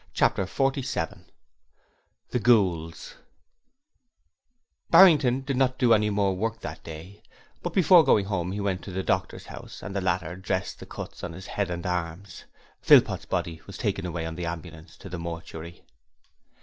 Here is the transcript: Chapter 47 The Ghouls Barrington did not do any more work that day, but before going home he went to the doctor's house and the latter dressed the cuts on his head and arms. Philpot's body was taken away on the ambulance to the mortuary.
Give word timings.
Chapter 0.15 0.47
47 0.47 1.25
The 2.31 2.39
Ghouls 2.39 3.17
Barrington 4.89 5.41
did 5.41 5.57
not 5.57 5.77
do 5.77 5.93
any 5.93 6.09
more 6.09 6.35
work 6.35 6.61
that 6.61 6.83
day, 6.83 7.21
but 7.61 7.71
before 7.71 8.03
going 8.03 8.25
home 8.25 8.51
he 8.51 8.59
went 8.59 8.81
to 8.85 8.91
the 8.91 9.03
doctor's 9.03 9.45
house 9.45 9.83
and 9.83 9.95
the 9.95 10.01
latter 10.01 10.35
dressed 10.35 10.79
the 10.79 10.87
cuts 10.87 11.23
on 11.23 11.33
his 11.33 11.45
head 11.45 11.69
and 11.69 11.85
arms. 11.85 12.45
Philpot's 12.81 13.25
body 13.25 13.61
was 13.67 13.77
taken 13.77 14.07
away 14.07 14.25
on 14.25 14.33
the 14.33 14.47
ambulance 14.47 14.97
to 14.97 15.07
the 15.07 15.19
mortuary. 15.19 15.83